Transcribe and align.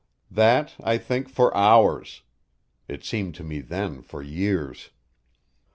That, 0.31 0.73
I 0.83 0.97
think, 0.97 1.29
for 1.29 1.55
hours; 1.55 2.23
it 2.87 3.03
seemed 3.05 3.35
to 3.35 3.43
me 3.43 3.59
then 3.61 4.01
for 4.01 4.23
years. 4.23 4.89